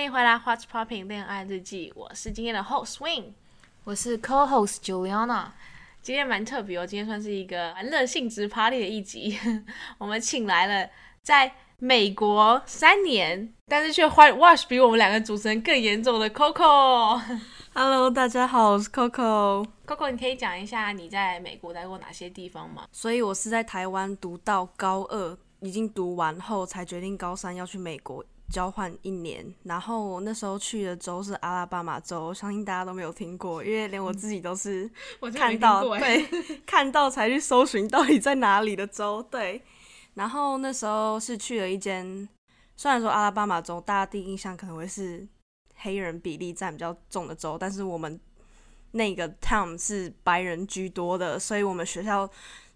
[0.00, 3.24] 欢迎回来《What's Popping 恋爱日记》，我是今天的 host Swing，
[3.84, 5.48] 我是 co-host Juliana。
[6.00, 9.38] 今天蛮特别哦，今天算是一个玩乐性质 party 的一集。
[10.00, 10.88] 我们请来了
[11.20, 17.20] 在美国三年，但是却 white wash 比我们两个主持人更严重的 Coco。
[17.74, 19.66] Hello，大家好，我是 Coco。
[19.86, 22.86] Coco，你可以讲一下你在美国待过哪些地方吗？
[22.90, 29.54] 所以我是在台湾读到高二，已经读完后才决定高三要去美国交换一年。
[29.62, 34.90] 然后我那时候去的州是阿拉巴马州，相信大家都没有听过，因为连我自己都是
[35.20, 36.26] 我看到对
[36.66, 39.22] 看到才去搜寻到底在哪里的州。
[39.30, 39.62] 对，
[40.14, 42.28] 然后那时候是去了一间，
[42.76, 45.26] 虽然说阿拉巴马州大家第一印象可能会是
[45.76, 48.20] 黑人比例占比较重的州，但是我们
[48.92, 52.28] 那个 town 是白人居多的，所以我们学校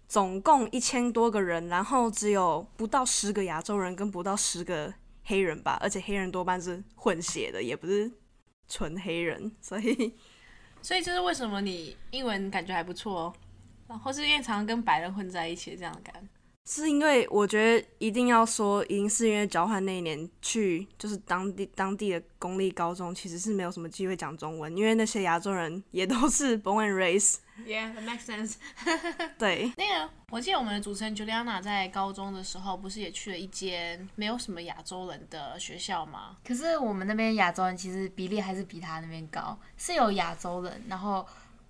[0.07, 4.93] 总共一千多个人，然后只有不到十个亚洲人跟不到十个
[5.25, 8.11] 黑人吧，而且黑人多半是混血的，也不是
[8.67, 10.15] 纯黑人， 所以
[10.81, 13.33] 所以就是为什么你英文感觉还不错哦，
[13.87, 16.29] 然后是因为常常跟白人混在一起这样的感觉。
[16.67, 27.35] 是因为我觉得一定要说，一定是因为交换那一年去就是当地当地的公立高中，其实是没有什么机会讲中文，因为那些亚洲人也都是 born and raised。
[27.65, 28.55] Yeah, that makes sense
[29.39, 36.35] 对，那个，我记得我们的主持人 Juliana 在高中的时候，不是也去了一间没有什么亚洲人的学校吗？
[36.45, 41.25] 可是我们那边亚洲人其实比例还是比他那边高，是有亚洲人，然后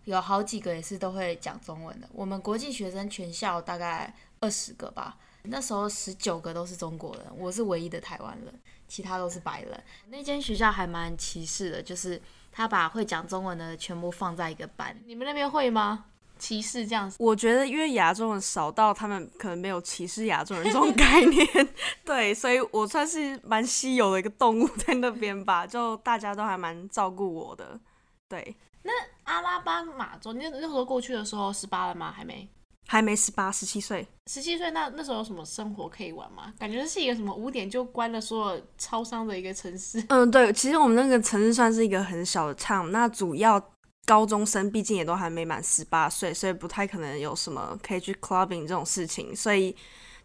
[0.06, 2.10] 有好几个也是都会讲中文的。
[2.12, 8.60] 我们国际学生全校大概二十个吧，那时候十九个都是中国人，我是唯一的台湾人，
[8.96, 9.84] 其他都是白人。
[10.08, 14.98] 那间学校还蛮歧视的，就是他把会讲中文的全部放在一个班。
[15.06, 16.06] 你们那边会吗？
[16.40, 17.18] 歧视这样子？
[17.20, 21.46] 我觉得因为亚洲人少到他们可能没有歧视亚洲人这种概念，
[22.06, 27.78] 对，所以我算是蛮稀有的一个动物在那边吧，就大家都还蛮照顾我的，
[28.30, 28.92] 对，那
[29.24, 32.14] 阿拉巴马州，你那那时候过去的时候十八了吗？
[32.16, 32.50] 还没，
[32.88, 34.70] 还没十八、十七岁，十七岁。
[34.72, 36.54] 那那时候有什么生活可以玩吗？
[36.60, 40.04] 感觉是一个什么五点就关了所有超商的一个城市。
[40.10, 43.60] 嗯，对，其实我们那个城市算是一个很小的 town，那主要
[44.06, 49.76] 高中生毕竟也都还没满十八岁，所以不太可能有什么可以去 clubbing 这种事情，所以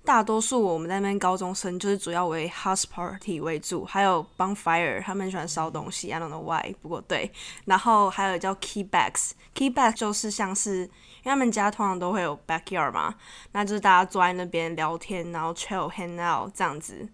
[0.05, 7.33] 大多数我们那边高中生就是主要为 house party 为主，还有 bonfire，他们喜欢烧东西，I don't know why，不过对，
[7.65, 10.91] 然后还有叫 key bags，key bag 就是像是。
[11.23, 13.15] 因为他们家通常都会有 backyard 嘛，
[13.53, 17.09] 那就是大家坐在那边聊天，然后 chill hang out 这样子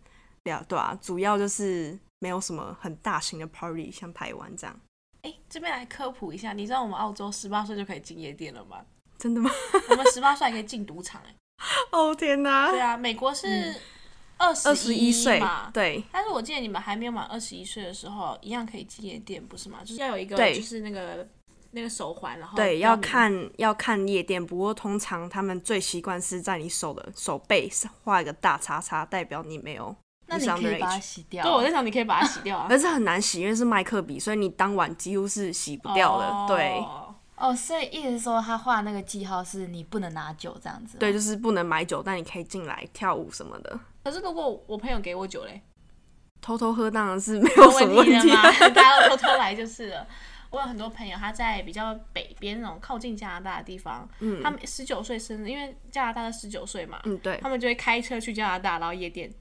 [0.44, 4.80] 聊，对啊，主要就是没有什么很大型的 party，像台湾这样。
[5.22, 8.78] 哎，这边来科普一下，你知道我们澳洲十八岁就可以进夜店了吗？
[9.18, 9.50] 真的吗？
[9.90, 11.34] 我们十八岁还可以进赌场哎。
[11.90, 12.70] 哦天哪！
[12.70, 13.74] 对啊，美国是
[14.36, 19.78] 二二十一岁嘛，对，但是我记得你们还没有满二十一岁的时候，一样可以进夜店，不是吗？
[19.82, 21.26] 就是要有一个，就是那个
[21.72, 27.70] 那个手环，然后对，要看要看夜店，不过通常他们最习惯是在你手的手背
[28.04, 29.94] 画一个大叉叉，代表你没有
[30.26, 31.42] 那你是可以把它洗掉。
[31.44, 36.26] 对，我在想你可以把它洗掉啊， 而且很难洗，因为是麦克笔，所以你当晚几乎是洗不掉的。
[36.26, 36.82] 哦对
[37.36, 40.96] 哦，所以意思是说他画那个记号是你不能拿酒这样子。
[40.96, 43.78] 对，就是不能买酒，但你可以进来跳舞什么的。
[44.02, 45.60] 可是如果我朋友给我酒嘞，
[46.40, 50.06] 偷偷喝当然是没有什么问题的嘛，大家都偷偷来就是了。
[50.50, 59.32] 我有很多朋友，他在比较北边那种靠近加拿大的地方，嗯他们十九岁生日，因为加拿大的十九岁嘛，嗯，对，他们就会开车去加拿大，然后夜店，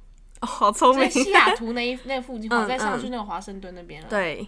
[0.41, 0.99] 哦，好聪明。
[1.05, 4.07] 在西雅图那一 那附近，嗯再上去嗯那个华盛顿那边了。
[4.09, 4.47] 对，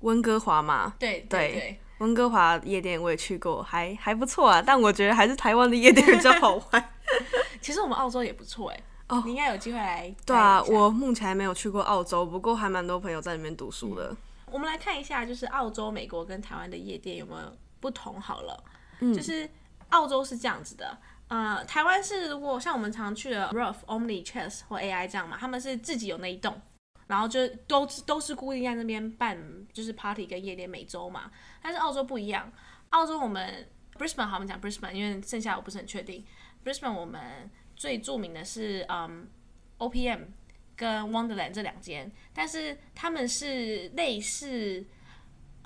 [0.00, 4.62] 温哥华嘛，对对对，温哥华夜店我也去过，还还不错啊。
[4.64, 6.90] 但我觉得还是台湾的夜店比较好玩。
[7.60, 10.14] 其实我们澳洲也不错哎，哦你应该有机会来。
[10.24, 14.14] 对啊，我目前还没有去过澳洲，不过还蛮多朋友在里面读书的。
[14.52, 18.20] 我们来看一下，就是澳洲、美国跟台湾的夜店有没有不同？
[18.20, 18.64] 好了，
[19.00, 19.48] 嗯就是
[19.90, 20.96] 澳洲是这样子的，
[21.28, 26.60] 呃，台湾是如果像我们常去的 Rough、Omni、Chess 或 AI 这样嘛，他们是自己有那一栋，
[27.06, 29.38] 然后就都都是固定在那边办，
[29.72, 31.30] 就是 party 跟夜店每周嘛。
[31.62, 32.50] 但是澳洲不一样，
[32.90, 33.68] 澳洲我们
[33.98, 36.24] Brisbane 好，我们讲 Brisbane，因为剩下我不是很确定。
[36.64, 39.28] Brisbane 我们最著名的是嗯
[39.78, 40.26] OPM
[40.76, 44.84] 跟 Wonderland 这两间，但是他们是类似。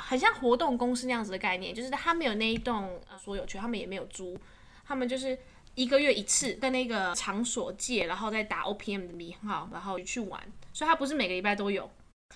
[0.02, 4.34] 很像活动公司那样子的概念，就是他们有那一栋所有权，他们也没有租，
[4.82, 5.38] 他们就是
[5.74, 10.42] 一个月一次跟那个场所借，然后再打 OPM 的名号，然后去玩，
[10.72, 11.90] 所以它不是每个礼拜都有，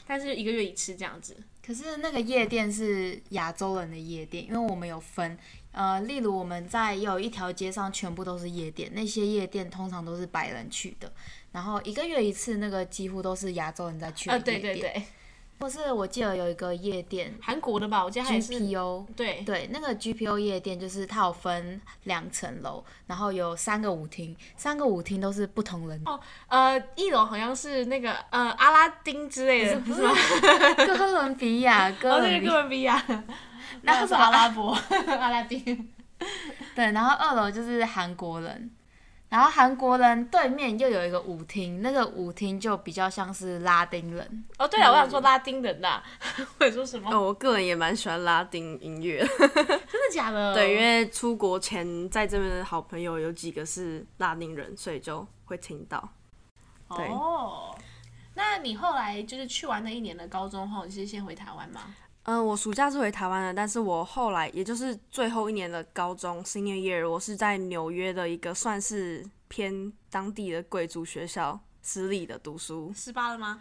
[0.06, 1.35] 但是一个月一次这样子。
[1.65, 5.38] 可是那个夜店是亚洲人的夜店，因为我们有分，
[5.75, 11.12] 呃，例如我们在有一条街上全部都是夜店，那些夜店通常都是白人去的，
[11.53, 14.61] 然后一个月一次，那个几乎都是亚洲人在去的呃，夜店。
[14.62, 15.03] 对对对，
[15.61, 26.19] 或是我记得有一个夜店韩国的吧，我记得还是 GPO，对对，那个 GPO 夜店就是它有分两层楼，然后有三个舞厅，三个舞厅都是不同人，哦，
[26.49, 30.12] 呃，一楼好像是那个呃阿拉丁之类的，不是吗？
[30.87, 33.03] 哥伦比亚，哥 哦，伦比亚，
[33.82, 34.72] 那是阿拉伯，
[35.06, 35.93] 阿拉丁。
[36.75, 38.70] 对，然后二楼就是韩国人。
[39.31, 46.00] 然后韩国人对面又有一个舞厅，那个舞厅就比较像是拉丁人，哦，对了，我想说拉丁人呐，
[46.56, 47.11] 或者说什么？
[47.11, 50.55] 哦，我个人也蛮喜欢拉丁音乐， 真的假的？
[50.55, 56.08] 对，因为出国前在这边的好朋友有几个是拉丁人，所以就会听到。
[56.94, 57.76] 对哦，
[58.34, 61.81] 那你后来就是去完那一年的高中后，你是先回台湾吗？
[62.25, 72.91] 嗯，我暑假是回台湾的，但是我后来也就是最后一年的高中 senior year，我是在纽约的一个算是偏当地的贵族学校私立的读书。
[72.97, 73.61] 十八了吗？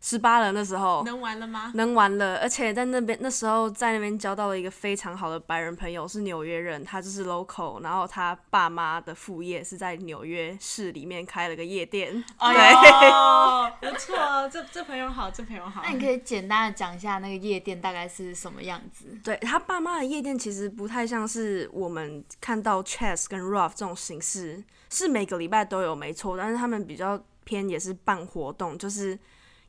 [0.00, 1.72] 十八了那时候能玩了吗？
[1.74, 12.24] 能玩了，而且在那边那时候在那边交到了一个非常好的白人朋友，是纽约人，他就是 local，然后他爸妈的副业是在纽约市里面开了个夜店。
[12.36, 14.16] 哎呦，不错，
[14.52, 15.90] 这这朋友好，这朋友好那。
[15.90, 19.18] 你可以简单的讲一下那个夜店大概是什么样子？
[19.24, 29.18] 对他爸妈的夜店其实不太像是我们看到 chess 跟 rough 这种形式，是每个礼拜都有没错，但是他们比较偏也是办活动，就是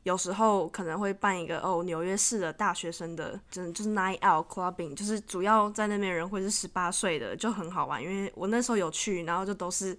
[0.04, 9.96] 有时候可能会办一个哦纽约市的大学生的，真就是 night out clubbing，就是主要在那边人会是十八岁的，就很好玩，因为我那时候有去，然后就都是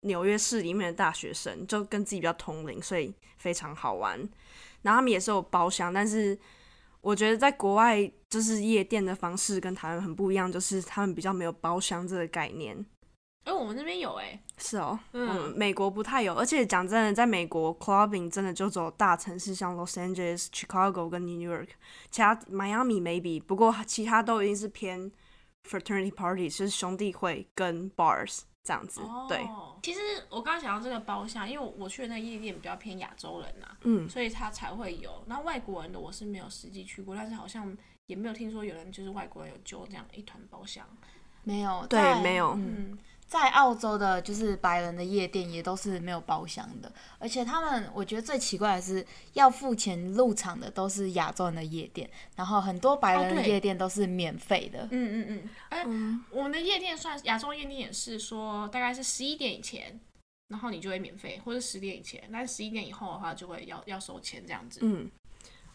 [0.00, 4.18] 纽约市里面的大学生，就跟自己比较同龄，所以非常好玩。
[4.82, 6.38] 然后他们也是有包厢，但是
[7.00, 12.86] 我觉得在国外就是夜店的方式跟台湾很不一样，就是他们比较没有包厢这个概念。
[13.46, 21.68] 哎，我们那边有哎，是哦，嗯嗯，美国不太有，而且讲真的，在美国 clubbing 真的就只有大城市，像 Los Angeles、Chicago 跟 New York，
[22.10, 25.12] 其他 Miami maybe，不过其他都一定是偏
[25.62, 29.00] fraternity party，就是兄弟会跟 bars 这样子。
[29.28, 35.22] 对，哦，其实我刚刚想到这个包厢，因为我我去的那个夜店比较偏亚洲人呐、嗯，所以他才会有。
[35.26, 37.72] 那外国人的我是没有实际去过，但是好像
[38.06, 40.84] 也没有听说有人就是外国人有揪这样一团包厢。
[41.44, 54.86] 没有，对在没有嗯，嗯，在澳洲的就是白人的夜店也都是没有包厢的，而且他们我觉得最奇怪的是要付钱入场的都是亚洲人的夜店，然后很多白人的夜店都是免费的。
[54.92, 55.84] 嗯嗯嗯，哎、
[56.30, 59.98] 我们的夜店算亚洲夜店也是说大概是十一点以前，
[60.46, 64.78] 然后你就会免费，或者十点以前，但十一点以后的话就会要要收钱这样子。
[64.82, 65.10] 嗯，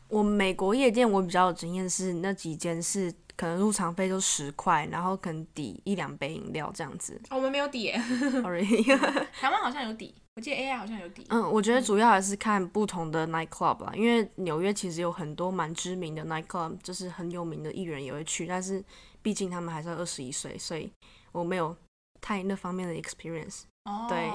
[0.08, 7.20] 我美国夜店我比较有经验是那几间是可能入场费就十块，然后可能抵一两杯饮料这样子。
[7.32, 8.00] 哦我们没有抵耶
[8.44, 8.64] ，Sorry，
[9.34, 11.26] 台湾好像有抵，我记得 AI 好像有抵。
[11.30, 18.84] 嗯，我觉得主要还是看不同的 night club 啦，因为纽约其实有很多蛮知名的 night club，就是很有名的艺人也会去，但是
[19.24, 20.92] 毕竟他们还是二十一岁，所以
[21.32, 21.76] 我没有
[22.22, 23.64] 太那方面的 experience。
[23.86, 24.30] 哦，对，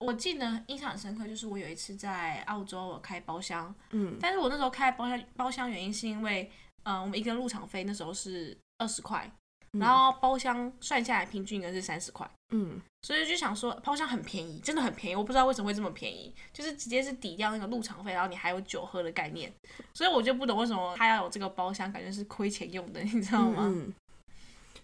[0.00, 6.52] 我记得印象很深刻，就是我有一次在澳洲我开包厢，嗯但是我那时候开包厢包厢原因是因为，
[6.84, 9.30] 呃，我们一个入场费那时候是二十块，
[9.78, 12.28] 然后包厢算下来平均一个是三十块。
[12.54, 19.52] 嗯，所以就想说，包厢很便宜，真的很便宜，我不知道为什么会这么便宜，就是直接是抵掉那个入场费，然后你还有酒喝的概念，
[19.94, 23.62] 所以我就不懂为什么他要有这个包厢，感觉是亏钱用的，你知道吗？
[23.66, 23.94] 嗯嗯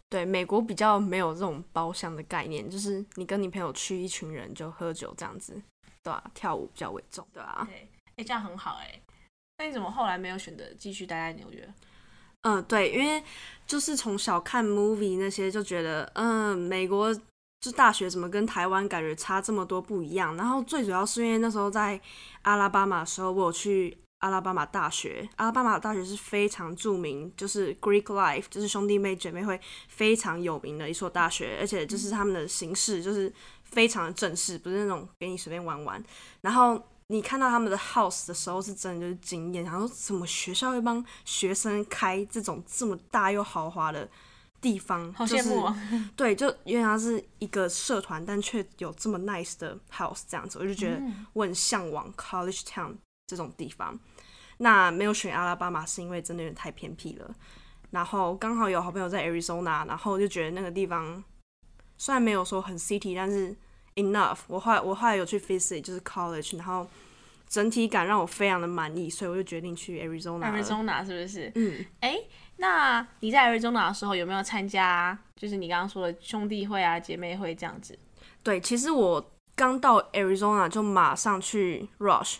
[0.08, 5.60] 对，美国比较没有这种包厢的概念，就是你跟你朋友去一群人就喝酒这样子，
[6.02, 7.66] 对啊，跳舞比较为重，对啊。
[7.68, 8.98] 对，哎、这样很好哎、
[9.58, 11.68] 那你怎么后来没有选择继续待在纽约？
[12.42, 13.22] 嗯，对，因为
[13.66, 17.12] 就是从小看 movie 那些，就觉得嗯，美国
[17.60, 20.36] 就大学怎么跟台湾感觉差这么多不一样。
[20.36, 22.00] 然后最主要是因为那时候在
[22.42, 33.32] 阿拉巴马的时候，我有去阿拉巴马大学，阿拉巴马大学是非常著名，就是 Greek Life，就是兄弟妹姐妹会非常有名的一所大学，而且就是他们的形式就是
[33.64, 36.02] 非常的正式，不是那种给你随便玩玩。
[36.40, 44.06] 然后你看到他们的 house 的时候，是真的就是惊艳，想说怎么学校会帮学生开这种这么大又豪华的
[44.60, 45.74] 地方，好就是羡慕啊！
[46.14, 51.00] 对，就因为它是一个社团，但却有这么 nice 的 house 这样子，我就觉得
[51.32, 52.94] 我很向往 college town
[53.26, 53.98] 这种地方。
[54.58, 57.34] 那没有选阿拉巴马是因为真的有点太偏僻了，
[57.90, 61.24] 然后刚好有好朋友在 Arizona，然后就觉得那个地方
[61.96, 63.56] 虽然没有说很 city，但是
[63.98, 64.38] enough。
[64.46, 66.86] 我后来我后来有去 visit 就是 college，然后
[67.48, 70.52] 整体感让我非常的满意，所以我就决定去 Arizona。
[70.52, 71.52] Arizona 是不是？
[71.54, 72.18] 嗯，哎、
[72.56, 77.98] 那你在 Arizona 的时候有没有参加，就是你刚刚说的兄弟会啊、姐妹会这样子？
[78.42, 82.36] 对，其实我刚到 Arizona 就马上去 Rush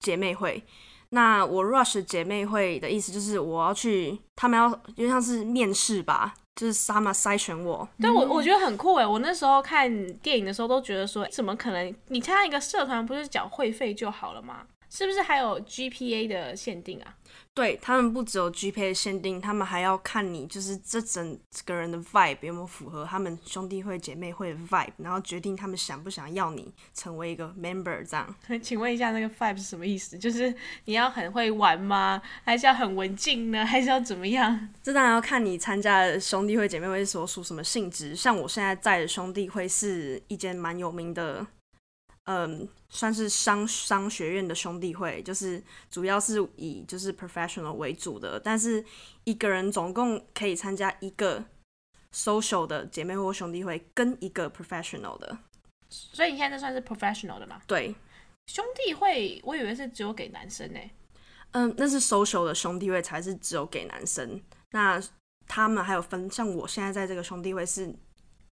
[0.00, 0.62] 姐妹会，
[1.10, 7.88] 那我 rush 姐妹会的意思就是我要去，他们要有点像是面试吧，就是他们筛选我。
[8.00, 9.06] 对我我觉得很酷哎！
[9.06, 11.94] 我那时候看电影的时候都觉得说，怎么可能？
[12.08, 14.66] 你参加一个社团不是缴会费就好了吗？
[14.90, 17.14] 是不是还有 GPA 的限定啊？
[17.54, 28.34] 对他们不只有 GPA 限定，他们还要看你就是这整个人的 vibe 有没有符合他们兄弟会姐妹会的 vibe，然后决定他们想不想要你成为一个 member 这样。
[28.62, 30.18] 请问一下，那个 vibe 是什么意思？
[30.18, 30.54] 就是
[30.86, 32.22] 你要很会玩吗？
[32.44, 33.66] 还是要很文静呢？
[33.66, 34.68] 还是要怎么样？
[34.82, 38.16] 这当然要看你参加的兄弟会姐妹会所属什么性质。
[38.16, 41.46] 像我现在在的兄弟会是一间蛮有名的。
[42.26, 45.60] 嗯，算是商商学院的兄弟会，就是
[45.90, 48.84] 主要是以就是 professional 为主的，但是
[49.24, 51.44] 一个人总共可以参加一个
[52.14, 55.36] social 的姐妹或兄弟会，跟一个 professional 的。
[55.88, 57.60] 所以你现在算是 professional 的吗？
[57.66, 57.92] 对，
[58.46, 60.78] 兄弟会我以为是只有给男生呢。
[61.50, 64.40] 嗯，那是 social 的兄弟会才是只有给男生。
[64.70, 65.02] 那
[65.48, 67.92] 他们还有分，像我现在在这个兄弟会是。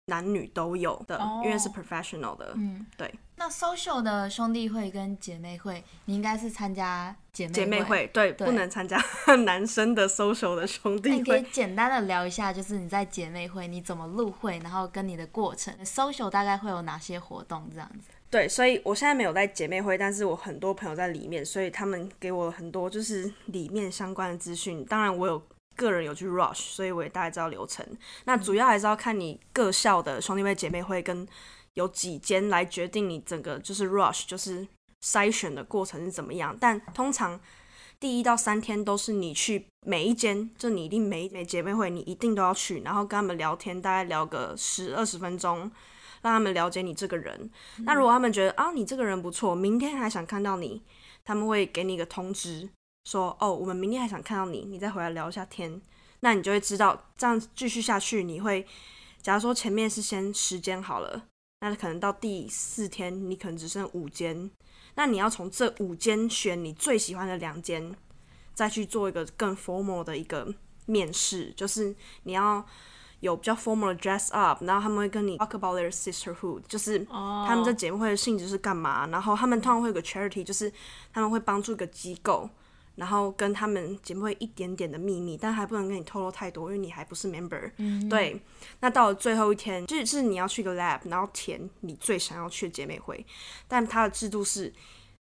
[0.08, 2.52] 男女都有的，因为是 professional 的。
[2.56, 3.14] 嗯，对。
[3.36, 9.00] 那 social 的兄弟会跟姐妹会，你应该是参加姐妹姐妹会，对，不能参加
[9.44, 11.16] 男生的 social 的兄弟会。
[11.18, 18.10] 你可以简单的聊一下，就是你在姐妹会你怎么入会，然后跟你的过程，social 大概会有哪些活动这样子。
[18.28, 24.84] 对，所以我现在没有在姐妹会，但是我很多朋友在里面，所以他们给我很多就是里面相关的资讯。
[24.84, 25.40] 当然，我有。
[25.78, 27.87] 个人有去 rush，所以我也大概知道流程。
[28.25, 31.26] 那主要还是要看你各校的兄弟会、姐妹会跟
[31.75, 34.66] 有几间来决定你整个就是 rush，就是
[35.04, 36.56] 筛选的过程是怎么样。
[36.61, 37.40] 但通常
[38.00, 45.61] 第一到三天都是你去每一间，就你一定每每姐妹会你一定都要去，然后跟他们聊天，大概聊个十二十分钟，
[46.23, 47.49] 让他们了解你这个人。
[47.85, 50.82] 那如果他们觉得啊你这个人不错，明天还想看到你，
[51.25, 52.68] 他们会给你一个通知。
[53.08, 55.80] 说哦，我们明天还想看到你，你再回来聊一下天，
[56.20, 58.66] 那你就会知道，这样继续下去，你会，
[59.22, 61.22] 假如说前面是先十间好了，
[61.60, 64.50] 那可能到第四天，你可能只剩五间，
[64.94, 67.96] 那你要从这五间选你最喜欢的两间，
[68.52, 70.52] 再去做一个更 formal 的一个
[70.84, 72.62] 面试，就是你要
[73.20, 80.70] 有比较 formal 的 dress up，然后他们会跟你 talk about their sisterhood，就是他们这节目会的性质是干嘛，然后他们通常会有个 charity，就是
[81.10, 82.46] 他们会帮助一个机构。
[82.98, 87.70] 然后跟他们姐妹会一点点的秘密，但还不能跟你透露太多，因为你还不是 member。
[87.76, 88.36] 嗯对，
[88.80, 93.24] 那到了最后一天，就是你要去个 lab，然后填你最想要去的姐妹会。
[93.68, 94.74] 但它的制度是，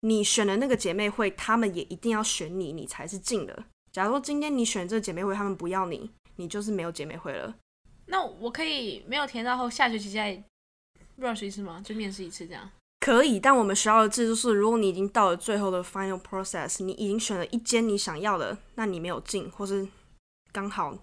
[0.00, 3.64] 你选的那个姐妹会，他们也一定要选你，你才是进的。
[3.92, 7.54] 假如说今天你选这个姐妹会，他们不要你，你就是没有姐妹会了。
[8.06, 10.42] 那我可以没有填到后，下学期再
[11.20, 11.80] rush 一次吗？
[11.84, 12.68] 就面试一次这样？
[13.02, 19.84] 可以，但我们学校的制度是，如果你已经到了最后的 final process，你已经选了一间你想要的，那你没有进，或是
[20.52, 20.96] 刚好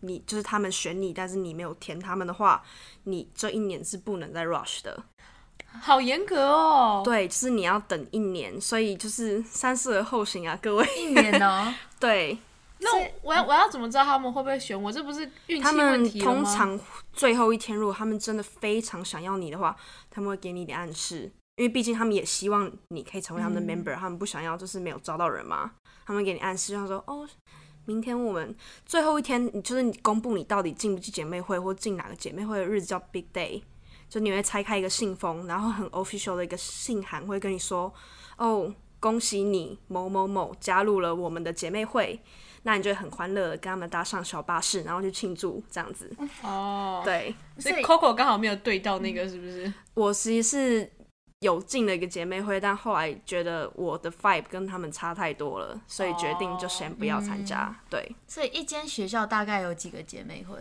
[0.00, 2.62] 你就是他们选你，但是你没有填他们的话，
[3.02, 5.04] 你这一年是不能再 rush 的。
[5.82, 7.02] 好严格哦。
[7.04, 10.86] 对，就是你要等一年，所以就是三思而后行啊，各位。
[10.96, 11.74] 一年哦。
[12.00, 12.38] 对。
[12.84, 14.92] 那我要我要怎么知道他们会不会选我？
[14.92, 16.78] 这不是运气问题通常
[17.12, 19.74] 最后一天，如果他们真的非常想要你的话，
[20.10, 21.22] 他们会给你一点暗示，
[21.56, 25.72] 因为毕竟他们也希望你可以成为他们的 member，他们不想要就是没有招到人嘛。
[26.06, 27.26] 他们给你暗示，他说：“哦，
[27.86, 33.62] 明天我们最后一天，你就是你公布你到底进不进姐妹会或进哪个姐妹会的日子叫 big day，
[34.08, 37.92] 就你会拆开一个信封，然后很 official 的一个信函会跟你说：
[38.36, 42.20] 哦，恭喜你某某某加入了我们的姐妹会。”
[42.64, 46.10] 那你就会很欢乐的跟他们搭上小巴士，然后去庆祝这样子。
[46.42, 49.72] 哦，对，所以 Coco 刚好没有对到那个，是不是？
[49.94, 50.90] 我其实是
[51.40, 57.74] 有进了一个姐妹会，但后来觉得我的 vibe 跟他们差太多了，所以决定就先不要参加。
[57.88, 60.56] 对，所以一间学校大概有几个姐妹会？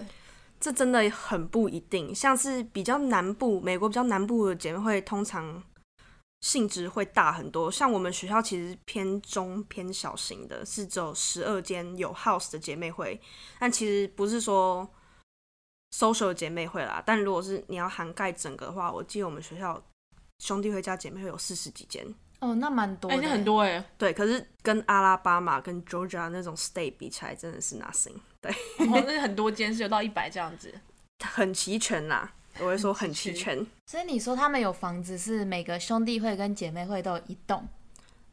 [0.59, 5.63] 这真的很不一定，像是比较南部，美国比较南部的姐妹会，通常。
[6.43, 13.17] 性质会大很多，像我们学校其实偏中偏小型的，是只有十二间有 house 的姐妹会，
[13.57, 14.85] 但其实不是说
[15.95, 17.01] social 姐妹会啦。
[17.05, 19.81] 但如果是你要涵盖整个的话，我记得我们学校
[20.39, 22.05] 兄弟会加姐妹会有四十几间。
[22.41, 23.81] 哦，那蛮多，哎，那很多哎。
[23.97, 28.17] 对，可是跟阿拉巴马跟 Georgia 那种 state 比起来，真的是 nothing。
[28.41, 30.77] 对，哦，那很多间是有到一百这样子，
[31.23, 32.33] 很齐全啦。
[32.59, 37.67] 我会说很齐全，所以你说他们有房子是每个兄弟会跟姐妹会都有一栋，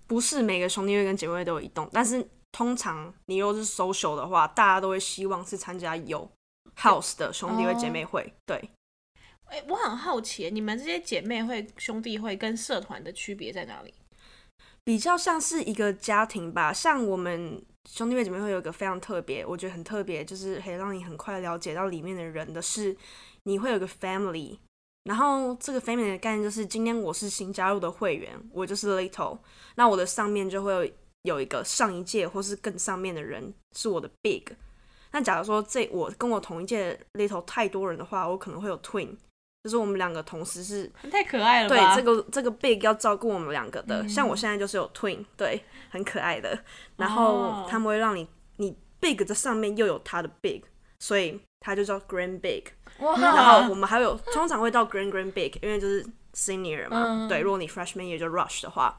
[0.07, 6.31] 不是每个兄弟会跟姐妹会都有一栋，但是通常你又是 social 的话，大家都会希望是参加有
[6.77, 8.33] house 的兄弟会姐妹会。
[8.45, 8.71] 对，
[9.47, 13.95] 哎，我很好奇，你们这些姐妹会兄弟会跟社团的区别在哪里？
[14.83, 16.73] 比较像是一个家庭吧。
[16.73, 22.97] 像我们兄弟会姐妹会有一个非常特别，我觉得很特别，就是可以让你很快了解到里面的人的是，
[23.45, 24.59] 你会有个 family。
[25.05, 29.39] 然后这个 family 的概念就是，今天我是新加入的会员，我就是 little，
[29.77, 30.93] 那我的上面就会有
[31.23, 34.45] 有一个上一届或是更上面的人是我的 big。
[35.13, 39.17] 那假如说这我跟我同一届 little 太多人的话，我可能会有 twin，
[39.65, 41.97] 就是我们两个同时是太可爱了对吧？
[41.97, 44.07] 这个这个 big 要照顾我们两个的。
[44.07, 46.63] 像我现在就是有 twin，对，很可爱的。
[46.97, 50.63] 然后哦他们会让你你 big 的上面又有他的 big，
[51.01, 52.65] 所以它就叫 grand big。
[52.99, 57.05] 哇，然后我们还有通常会到 grand grand big，因为就是 senior 嘛。
[57.07, 58.99] 嗯对，如果你 freshman 也就 rush 的话，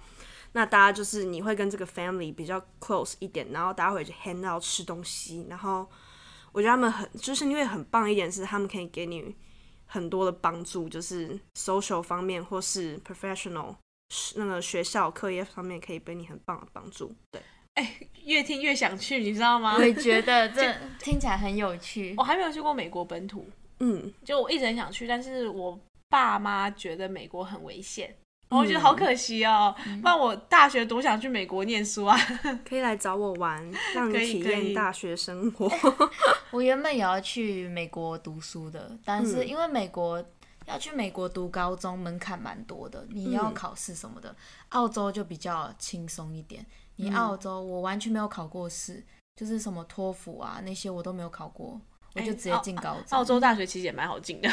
[0.54, 5.88] 那大家就是你会跟这个 family 比较 close 一点，然后大家会去 hang out 吃东西，然后
[6.52, 9.36] 我觉得他们很就是因为很棒一点是他们可以给你
[9.86, 13.76] 很多的帮助，就是 social 方面或是 professional
[14.36, 17.16] 那个学校课业方面可以给你很棒的帮助。
[17.32, 17.42] 对，
[18.26, 19.84] 越听越想去，你知道吗我？
[19.84, 22.24] 也觉得 这听起来很有趣我。
[22.24, 23.48] 还没有去过美国本土，
[23.80, 28.16] 嗯，就我一直很想去，但是我爸妈觉得美国很危险，
[28.50, 29.74] 我觉得好可惜哦。
[30.02, 32.18] 不然我大学多想去美国念书啊！
[32.68, 33.58] 可以来找我玩，
[33.96, 35.72] 让你体验大学生活。
[36.52, 40.24] 我原本也要去美国读书的，但是嗯因为美国
[40.68, 44.36] 要去美国读高中门槛蛮多的，你要嗯考试什么的。
[44.70, 46.66] 澳洲就比较轻松一点，
[47.02, 49.04] 你嗯澳洲我完全没有考过试，
[49.36, 51.80] 就是什么托福啊那些我都没有考过，
[52.14, 53.18] 我就直接进高中。
[53.18, 54.50] 澳洲大学其实也蛮好进的，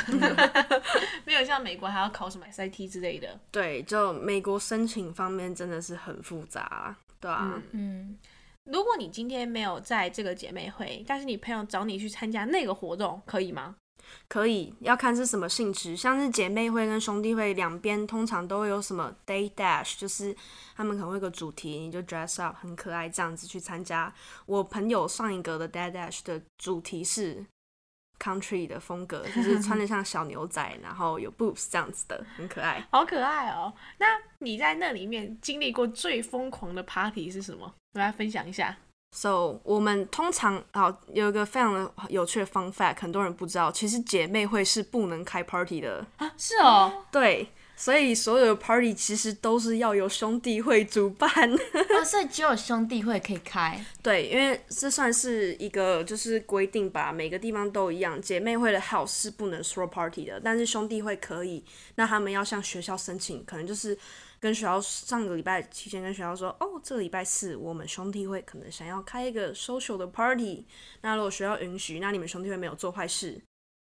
[1.26, 3.38] 没有像美国还要考什么 SAT 之类的。
[3.50, 7.52] 对，就美国申请方面真的是很复杂啦，对啊。
[7.55, 8.19] 嗯嗯，
[8.64, 13.76] 如果你今天没有在这个姐妹会，但是你朋友找你去参加那个活动，可以吗？
[14.28, 20.34] 可以，要看是什么性质，像是姐妹会跟兄弟会两边通常都会有什么 day dash，就是
[20.76, 24.12] 他们可能会有个主题，你就 dress up 很可爱这样子去参加。
[24.47, 27.44] 我朋友上一个的 day dash 的主题是
[28.18, 32.84] country 的风格， 就是穿的像小牛仔，然后有 boobs 这样子的，很可爱。
[32.90, 33.73] 好可爱哦！
[33.99, 34.06] 那
[34.40, 37.73] 你在那里面经历过最疯狂的 party 是什么？
[37.94, 38.76] 我来分享一下。
[39.10, 46.06] So 我们通常好有一个非常的有趣的 fun fact，很多人不知道，其实姐妹会是不能开 party 的。
[46.18, 51.28] 啊，是哦，对，所以所有的 party 其实都是要由兄弟会主办。
[51.30, 53.82] 哦，所以只有兄弟会可以开。
[54.02, 58.21] 对，因为这算是一个就是规定吧，每个地方都一样。
[58.21, 61.64] 姐妹会的 house 是不能 throw party 的，但是兄弟会可以。
[61.97, 63.99] 那他们要向学校申请，可能就是
[64.40, 70.66] 跟学校上个礼拜期间跟学校说，哦，这个礼拜四我们兄弟会可能想要开一个 social 的 party。
[71.02, 73.40] 那如果学校允许，那你们兄弟会没有做坏事，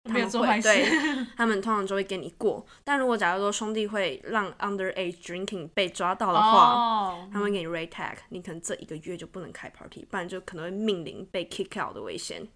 [0.04, 0.68] 他没有们做坏事。
[0.68, 2.64] 会对，他们通常就会给你过。
[2.82, 12.48] 但如果假如说兄弟会让 underage drinking 被抓到的话，哦，他们会给你 rate tag，你可能这一个月就不能开 party，不然就可能会面临被 kick out 的危险。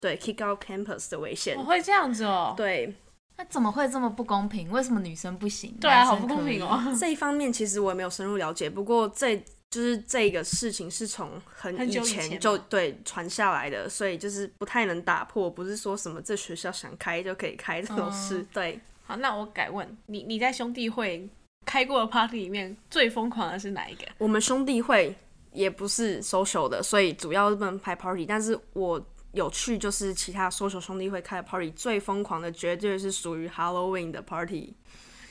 [0.00, 1.64] 对，kick out campus 的危险我。
[1.64, 2.54] 会这样子哦。
[2.56, 2.94] 对
[3.38, 4.68] 那怎么会这么不公平？
[4.70, 5.72] 为什么女生不行？
[5.80, 6.60] 对啊，好不公平。
[6.62, 6.82] 哦。
[6.98, 9.36] 这一方面，其实我也没有深入了解，不过这
[9.70, 18.38] 就是这个事情是从很久以前就对传下来的，所以就是不太能打破，不是说什么这学校想开就可以开这种事。
[18.38, 21.28] 嗯对，好，那我改问你，你在兄弟会
[21.64, 24.04] 开过的 party 里面最疯狂的是哪一个？
[24.18, 25.14] 我们兄弟会
[25.52, 28.26] 也不是 social 的，所以主要是不能拍 party。
[28.26, 29.00] 但是我
[29.32, 34.74] 有趣，就是其他 social 兄弟会开的 party，最疯狂的绝对是属于 Halloween 的 party。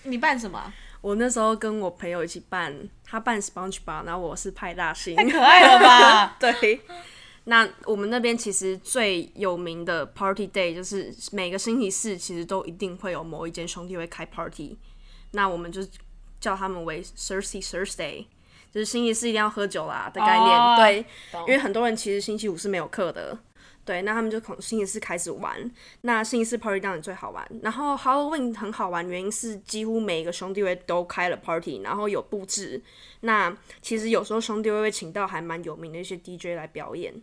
[0.04, 0.74] 你办什么啊？
[1.02, 5.16] 我那时候跟我朋友一起办，他办 SpongeBob，然后我是派大星。
[5.16, 6.38] 太可爱了吧！
[6.40, 6.82] 对，
[7.46, 14.78] 那我们那边其实最有名的 Party Day 就是每个星期四其实都一定会有某一间兄弟会开 party，
[15.32, 15.82] 那我们就
[16.40, 18.26] 叫他们为 Thirsty Thursday，
[18.72, 20.60] 就是星期四一定要喝酒啦的概念。
[20.60, 21.06] 哦对，
[21.42, 23.38] 因为很多人其实星期五是没有课的。
[23.88, 25.72] 对，那他们就从星期四开始玩。
[26.02, 27.50] 那星期四 party 当然最好玩。
[27.64, 32.84] 然后 Halloween 很好玩，原因是几乎每一个兄弟会都开了 party，然后有布置。
[33.22, 37.14] 那其实有时候兄弟会会请到还蛮有名的一些 DJ 来表演。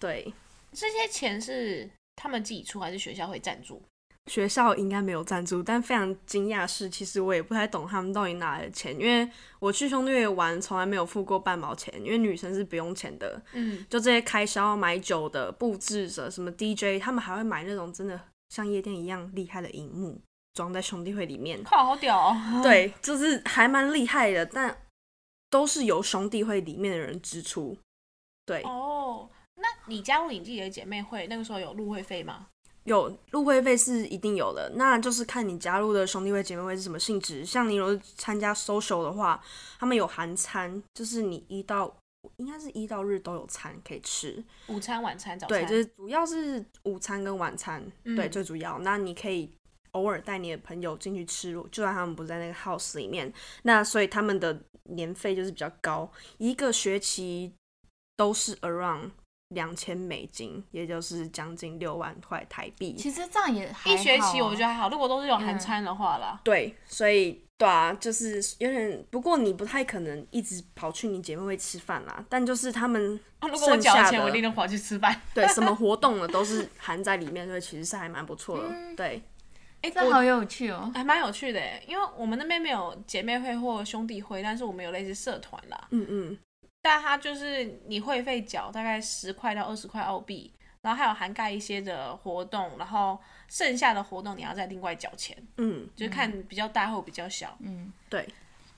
[0.00, 0.34] 对，
[0.72, 3.80] 这些钱是他们自己出还是学校会赞助？
[4.26, 9.28] 学校应该没有赞助，但非常惊讶的是，其实我也不太懂他们到底哪来的钱，因为
[9.60, 13.40] 我去兄弟会玩从来没有付过半毛钱，因为女生是不用钱的。
[13.52, 20.20] 嗯，就这些开销，买酒的、布置者、什么 DJ，他们还会买那种真的像夜店一样厉害的荧幕，
[20.54, 21.62] 装在兄弟会里面。
[21.62, 22.60] 靠，好屌哦！
[22.62, 24.76] 对，就是还蛮厉害的，但
[25.50, 27.78] 都是由兄弟会里面的人支出。
[28.44, 32.48] 对，哦，那你加入你自己的姐妹会，那个时候有入会费吗？
[32.86, 37.44] 有入会费是一定有的，那就是看你加入的兄弟会、姐妹会是什么性质。
[37.44, 39.42] 像你如果参加 social 的话，
[39.78, 41.94] 他们有含餐，就是你一到
[42.36, 44.42] 应该是一到日都有餐可以吃。
[44.68, 48.78] 午餐、晚餐、早对，餐，就是主要是午餐跟晚餐，对，嗯最主要。
[48.78, 49.52] 那你可以
[49.92, 57.52] 偶尔带你的朋友进去吃，就算他们不在那个 house 里面，那所以他们的年费就是比较高，一个学期
[58.16, 59.10] 都是 around
[59.48, 62.94] 两千美金，也就是将近六万块台币。
[62.96, 66.40] 其实这样也还一学期我觉得还好，如果都是有含餐的话啦。
[66.42, 75.20] 对，所以对啊，就是有点，不过你不太可能一直跑去你姐妹会吃饭啦，但就是他们啊如果我剩下缴了钱，我一定能跑去吃饭。
[75.32, 78.68] 对 什么活动的都是含在里面，所以其实是还蛮不错的。
[78.68, 79.22] 嗯对，
[79.82, 80.90] 哎、这好有趣哦。
[80.94, 85.86] 还蛮有趣的耶，因为我们那边没有姐妹会或兄弟会，但是我们有类似社团啦。
[85.90, 86.38] 嗯嗯，
[86.88, 93.18] 但它就是你会费缴大概十块到二十块澳币，然后还有涵盖一些的活动，然后
[93.48, 97.56] 剩下的活动你要再另外缴钱，嗯，就是看比较大或比较小。
[97.58, 98.32] 嗯，对，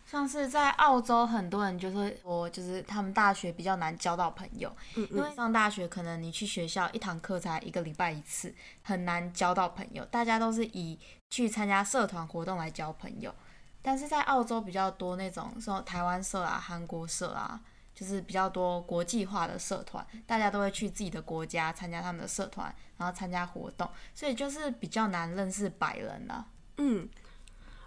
[0.07, 10.03] 像是在澳洲，很多人就是说，就是他们大学比较难交到朋友，嗯因为上大学可能你去学校一堂课才一个礼拜一次，很难交到朋友。
[10.07, 13.35] 大家都是以去参加社团活动来交朋友，
[13.83, 17.61] 但是在澳洲比较多那种说台湾社啊、韩国社啊，
[17.99, 26.47] 就是比较多国际化的社团，大家都会去自己的国家参加他们的社团，然后参加活动，所以就是比较难认识白人啦。
[26.77, 27.09] 嗯，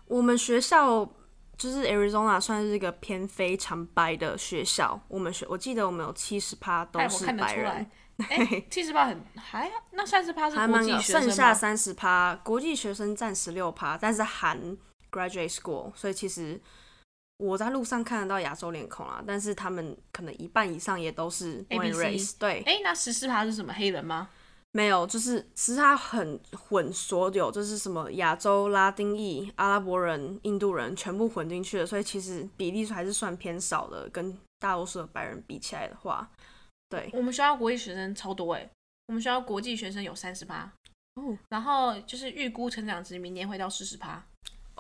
[0.08, 1.06] 我们学校
[1.58, 5.00] 就是 Arizona 算是一个偏非常白的学校。
[5.08, 8.28] 我们学我记得我们有七十趴都是白人出来，。
[8.30, 11.54] 哎，七十八很还那三十趴是还蛮有，国际学生剩下？
[11.54, 14.78] 三十趴国际学生占十六趴，但是含
[15.10, 16.62] graduate school，所以其实
[17.42, 24.30] 我在路上看得到亚洲脸孔啦，但是他们可能一半以上也都是 ABC raised，对，哎，那十四趴是什么黑人吗？
[24.74, 36.30] 没有，就是其实它很混，所有就是什么亚洲、拉丁裔、阿拉伯人、印度人全部混进去了，所以其实比例还是算偏少的，跟大多数的白人比起来的话，
[36.90, 38.70] 对，我们学校国际学生超多哎，
[39.08, 40.72] 我们学校国际学生有三十八，
[41.16, 44.24] 哦然后就是预估成长值明年会到四十趴。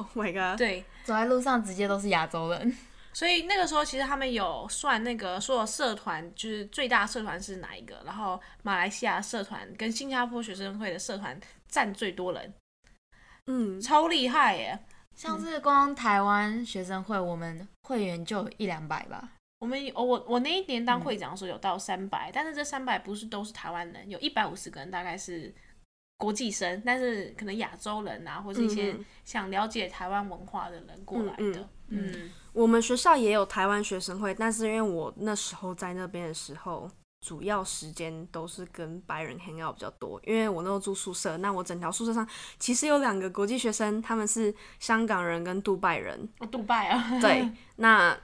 [0.01, 2.75] ，Oh my god，对，走在路上直接都是亚洲人。
[3.13, 11.37] 所以那个时候其实他们有算那个所有社团，就是最大社团是哪一个，然后马来西亚社团跟新加坡学生会的社团
[11.67, 12.53] 占最多人，
[13.47, 14.79] 嗯，超厉害耶！
[15.13, 19.31] 像是光台湾学生会，我们会员就一两百吧。
[19.59, 25.53] 我们有我我那一年当会长的时候有到三百、但是这三百不是都是台湾人，有一百五十个人大概是
[26.21, 31.67] 国际生，但是可能亚洲人啊，或是一些嗯想了解台湾文化的人过来的。
[31.88, 36.88] 嗯嗯我们学校也有台湾学生会，但是因为我那时候在那边的时候，
[37.25, 42.27] 主要时间都是跟白人 hang out 比较多，因为我那时候住宿舍，那我整条宿舍上
[42.60, 46.29] 其实有两个国际学生，他们是香港人跟杜拜人。
[46.39, 48.15] 哦，杜拜啊，对， 那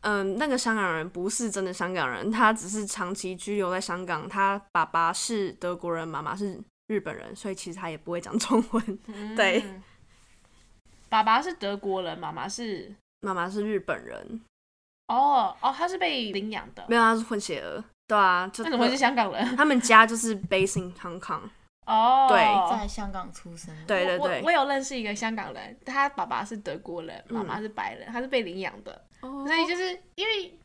[0.00, 8.98] 嗯，那个香港人不是真的香港人，他只是长期居留在香港，他爸爸是德国人，妈妈是日本人，所以其实他也不会讲中文。
[9.36, 9.82] 对嗯，
[11.08, 14.40] 爸爸是德国人，妈妈是妈妈是日本人，
[15.08, 17.82] 哦哦，他是被领养的，没有，他是混血儿。
[18.08, 19.56] 对啊，就那怎么会是香港人？
[19.56, 21.42] 他们家就是 based in Hong Kong。
[21.86, 22.38] 哦，对
[22.70, 30.58] 在香港出生，我对对对我我有认识一个香港人，他爸爸是德国人，妈嗯妈是白人，他是被领养的，哦所以就是因为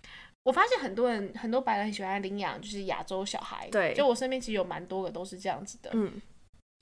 [0.44, 5.92] 我发现很多人很多白人很喜欢领养，就是亚洲小孩，对就我身边其实有蛮多个都是这样子的。
[5.94, 6.22] 嗯，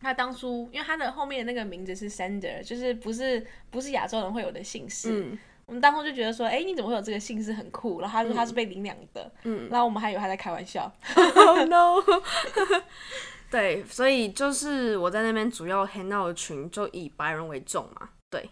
[0.02, 8.02] 他当初因为他的后面的那个名字是 Sander，就是不是不是亚洲人会有的姓氏，嗯我们当初就觉得说，哎、你怎么会有这个姓氏很酷？
[8.02, 10.92] 然后他说他是被领养的，嗯然后我们还以为他在开玩笑。
[11.36, 12.02] Oh no！
[13.52, 18.50] 对，所以就是我在那边主要 hang out 的群就以白人为重嘛，对。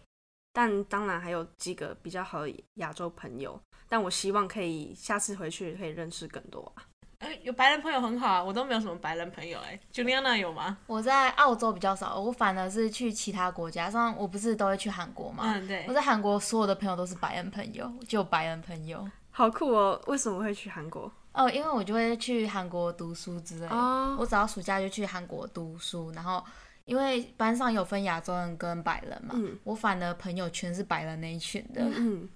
[0.57, 6.81] 但当然还有几个比较好的亚洲朋友，但我希望可以下次回去可以认识更多啊。
[7.19, 10.79] 哎、有白人朋友很好啊，我都没有什么白人朋友哎、Juliana 有吗？
[10.87, 15.93] 我在澳洲比较少，我反而是去其他国家，像我不是都会去韩国嘛，嗯，对我。
[15.93, 19.07] 在韩国所有的朋友都是白人朋友，就有白人朋友。
[19.29, 20.01] 好酷哦！
[20.07, 21.11] 为什么会去韩国？
[21.33, 26.43] 哦，因为我就会去韩国读书之类的，哦我只要暑假就去韩国读书，然后
[26.87, 31.81] 因为班上有分亚洲人跟白人嘛，嗯我反而朋友全是白人那一群的。
[31.95, 32.27] 嗯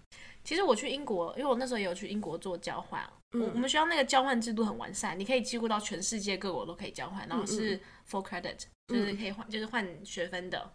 [0.43, 10.69] 其实我去英国，因为我那时候也有去英国做交换，嗯我我们学校那个交换制度很完善，你可以几乎到全世界各国都可以交换，然后嗯是 full credit，、就是可以换，就是换学分的。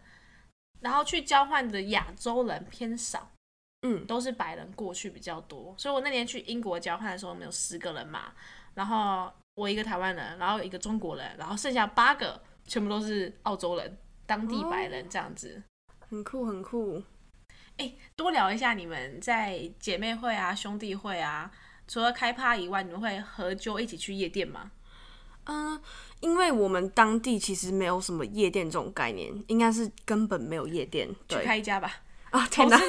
[0.79, 3.29] 然后去交换的亚洲人偏少，
[3.81, 5.75] 嗯都是白人过去比较多。
[5.77, 8.31] 所以我那年去英国交换的时候，我们有十个人嘛，
[8.73, 15.63] 然后我一个台湾人，然后一个中国人，然后剩下八个全部都是澳洲人，当地白人这样子。
[16.09, 17.01] 很酷很酷。
[18.15, 21.51] 多聊一下你们在姐妹会啊、兄弟会啊，
[21.87, 24.71] 除了开趴以外，你们会合揪一起去夜店吗？
[25.45, 25.79] 嗯，
[26.19, 31.07] 因为我们当地其实没有什么夜店这种概念，应该是根本没有夜店。
[31.29, 32.01] 去对开一家吧，
[32.31, 32.77] 啊，天哪！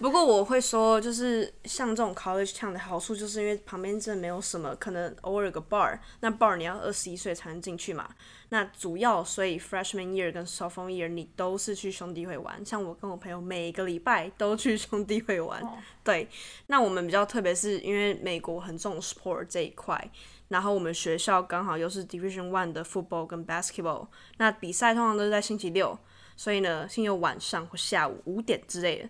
[0.00, 8.08] 不过我会说，就是像这种 college town 的好处，就是因为旁边真的没有什么，可能偶尔有个 bar，那 bar 你要二十一岁才能进去嘛。
[8.50, 15.60] 那主要所以 freshman year 跟 sophomore year 你都是去兄弟会玩，像我跟我朋友每个礼拜都去兄弟会玩。
[15.62, 15.72] 哦
[16.04, 16.28] 对，
[16.68, 20.10] 那我们比较特别是因为美国很重 sport 这一块，
[20.46, 24.06] 然后我们学校刚好又是 Division One 的 football 跟 basketball，
[24.38, 25.98] 那比赛通常都是在星期六，
[26.36, 29.08] 所以呢，星期六晚上或下午五点之类的。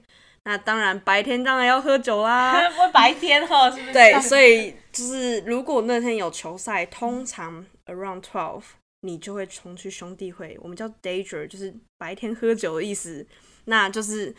[0.49, 2.59] 那当然白天当然要喝酒啦。
[2.73, 3.93] 不会白天哈，是不是？
[3.93, 8.63] 对，所以就是如果那天有球赛，通常 around twelve
[9.03, 13.27] 你就会冲去兄弟会，我们叫 danger，就是白天喝酒的意思。
[13.67, 14.35] 那就是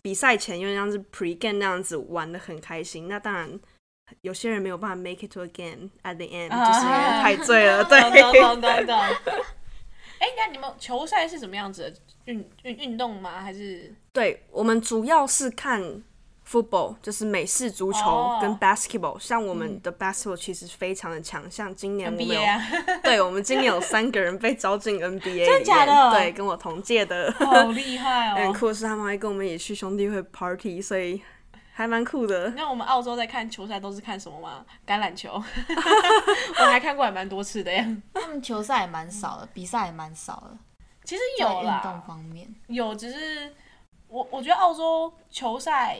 [0.00, 3.08] 比赛前有点像是 pre game 那样子玩的很开心。
[3.08, 3.58] 那当然。
[4.22, 7.84] 有些人没有办法 make it to a game at the end，、啊就是因为太醉了。
[7.84, 8.96] 对，懂懂懂懂
[10.18, 10.28] 懂。
[10.28, 11.96] 哎，那你们球赛是什么样子的？
[12.26, 13.40] 运运运动吗？
[13.40, 16.02] 还是对，我们主要是看
[16.46, 22.60] football，就是美式足球哦跟 basketball、像我们的 basketball 其实非常的强，像今年我们有啊？
[23.02, 28.52] 对，我们今年有三个人被招进 NBA，真的假的对，跟我同届的，好厉害很哦！
[28.58, 31.22] 酷的是他们还跟我们一起去兄弟会 party，所以
[31.78, 32.50] 还蛮酷的。
[32.56, 34.66] 那我们澳洲在看球赛都是看什么吗？
[34.84, 35.30] 橄榄球，
[36.58, 37.86] 我还看过还蛮多次的呀。
[38.12, 40.58] 他们球赛也蛮少的，比赛也蛮少的，
[41.04, 42.52] 其实在有运动啦，方面。
[42.66, 43.54] 有，只是
[44.08, 45.96] 我我觉得澳洲球赛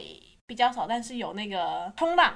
[0.47, 2.35] 比较少，但是有那个冲浪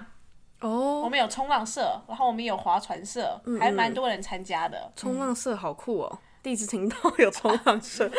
[0.61, 4.93] 哦，我哦，们有冲浪社，然后我们有划船社，嗯还蛮多人参加的。
[4.95, 8.11] 冲浪社好酷哦，第一次听到有冲浪 社。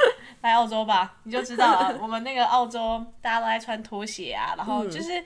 [0.41, 1.97] 来澳洲吧，你就知道了。
[2.01, 5.23] 我们那个澳洲大家都在穿拖鞋啊，然后就是、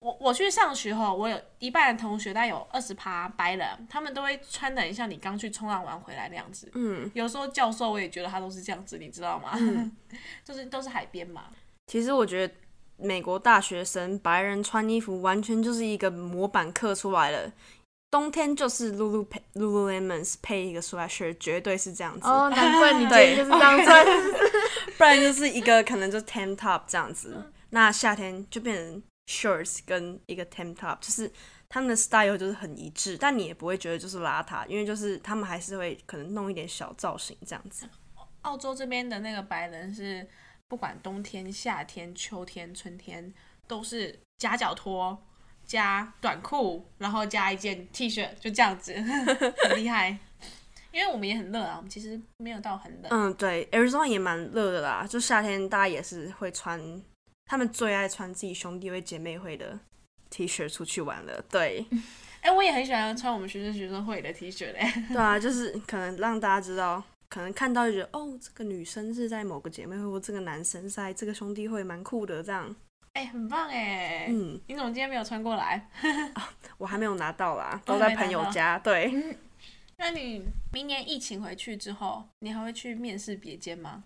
[0.00, 6.70] 我我去上学后，我有一半的同学，大概有二十趴白人，他们都会穿的很像你刚去冲浪完回来那样子。
[6.74, 9.58] 嗯，有时候教授我也觉得他都是这样子，你知道吗？
[10.44, 11.44] 就是都是海边嘛。
[11.86, 12.54] 其实我觉得
[12.96, 17.52] 美国大学生白人穿衣服完全就是一个模板刻出来了。
[18.14, 22.28] 冬天就是 Lulu 配 Lululemons 配一个 sweatshirt，绝对是这样子。
[22.28, 24.06] 哦，难怪你 今对天就是这样穿。
[24.96, 27.50] 不然就是一个可能就 tank top 这样子。
[27.70, 31.28] 那夏天就变成 shorts 跟一个 tank top，就是
[31.68, 37.84] 他们的 style 就是很一致，但你也不会觉得就是邋遢，因为就是他们还是会可能弄一点小造型这样子。
[38.42, 40.24] 澳洲这边的那个白人是
[40.68, 43.34] 不管冬天、夏天、秋天、春天
[43.66, 45.20] 都是夹脚拖
[45.66, 48.94] 加短裤，然后加一件 T 恤，就这样子，
[49.68, 50.18] 很厉害。
[50.92, 53.10] 因为我们也很热啊，我们其实没有到很冷。
[53.10, 57.02] 嗯，对，Arizona 也蛮热的啦，就夏天大家也是会穿，
[57.46, 59.78] 他们最爱穿自己兄弟会姐妹会的
[60.30, 61.44] T 恤出去玩了。
[61.50, 61.84] 对，
[62.42, 64.80] 哎、我也很喜欢穿我们学生学生会的 T 恤嘞。
[65.10, 67.02] 对啊，就是可能让大家知道。
[67.28, 72.72] 可能看到就觉得哦，这个女生是在某个姐妹会，或这个男生是在这个兄弟会，蛮酷的这样。
[73.14, 74.26] 哎、很棒哎！
[74.28, 75.88] 嗯，你怎么今天没有穿过来？
[76.78, 78.76] 我还没有拿到啦，都都在朋友家。
[78.78, 79.36] 对，
[79.98, 84.02] 那你明年疫情回去之后，你还会去面试别间吗？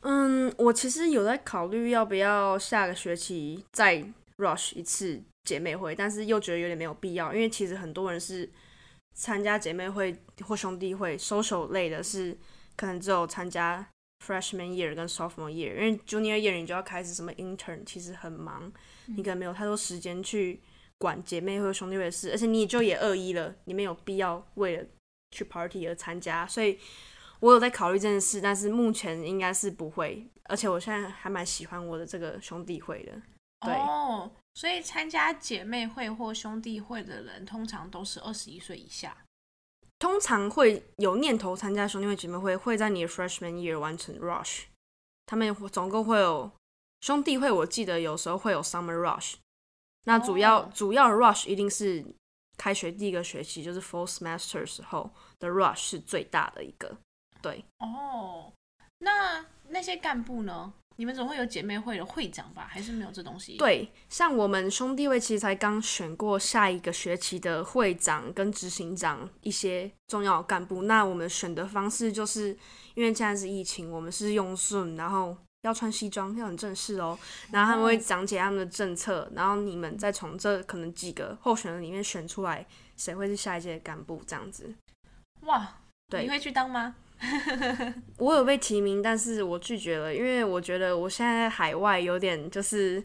[0.00, 4.04] 嗯，我其实有在考虑要不要下个学期再
[4.38, 8.50] rush 一次姐妹会，但是又觉得有点没有必要，因为其实很多人是
[9.14, 12.36] 参加姐妹会或兄弟会 social 类的是，
[12.76, 13.86] 可能只有参加
[14.26, 18.72] freshman year 跟 sophomore year，因为 junior year 你就要开始什么 intern，其实很忙，
[19.06, 20.60] 你可能没有太多时间去
[20.98, 24.84] 管姐妹会或兄弟会的事，而且你就也二一了，你没有必要为了
[25.30, 26.78] 去 party 而参加，所以
[27.40, 33.12] 我有在考虑这件事，但是目前应该是不会，而且我现在还蛮喜欢我的这个兄弟会的。
[33.60, 39.16] 对哦，所以参加姐妹会或兄弟会的人，通常都是二十一岁以下。
[39.98, 44.64] 通常会有念头参加兄弟会姐妹会，会在你的 freshman year 完成 rush。
[45.24, 46.50] 他们会总共会有
[47.00, 49.34] 兄弟会，我记得有时候会有 summer rush。
[50.04, 52.04] 那主要、哦主要 rush 一定是
[52.56, 56.96] 开学第一个学期，就是 fall semester 的时候的 rush 是最大的一个。
[57.42, 58.52] 对，哦，
[58.98, 60.72] 那那些干部呢？
[60.96, 62.66] 你们总会有姐妹会的会长吧？
[62.68, 70.82] 还是没有这东西？，对，像我们兄弟会其实才刚选过下一个学期的会长跟执行长一些重要干部。
[70.82, 72.48] 那我们选的方式就是
[72.94, 77.18] 因为现在是疫情，我们是用 Zoom，然后要穿西装，要很正式哦。
[77.50, 84.74] 然后他们会讲解他们的政策，然后你们再从这可能几个候选人里面选出来谁会是下一届的干部，这样子。
[85.42, 85.76] 哇，
[86.08, 86.94] 对你会去当吗？
[88.18, 93.02] 我有被提名，但是我拒绝了，因为我觉得我现在在海外有点就是，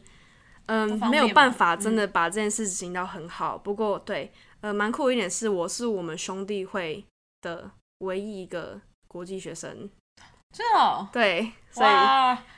[0.66, 3.58] 嗯没有办法真的把这件事情到很好。
[3.58, 7.06] 不过对，呃，蛮酷一点是，我是我们兄弟会
[7.42, 9.90] 的唯一一个国际学生，
[10.52, 11.88] 真的哦，对，所以，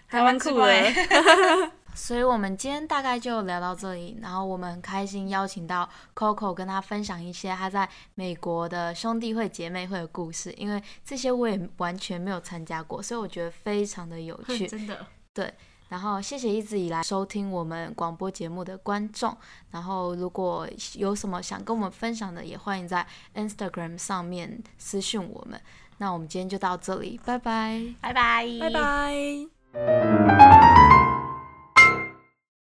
[0.08, 1.74] 还蛮酷的。
[1.96, 14.66] 所以我们今天大概就聊到这里，然后我们很开心邀请到 Coco 跟他分享一些他在美国的兄弟会、姐妹会的故事，因为这些我也完全没有参加过，所以我觉得非常的有趣。
[14.68, 15.54] 真的，对
[15.90, 19.36] 然后谢谢一直以来收听我们广播节目的观众。
[19.70, 25.60] 然后如果有什么想跟我们分享的，也欢迎在 Instagram 上面私讯我们。
[26.00, 27.80] 那我们今天就到这里，拜拜。
[28.02, 30.73] 拜拜，拜拜。